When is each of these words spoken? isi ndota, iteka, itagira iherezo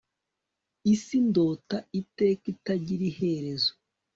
isi 0.93 1.17
ndota, 1.27 1.77
iteka, 2.01 2.45
itagira 2.53 3.03
iherezo 3.11 3.71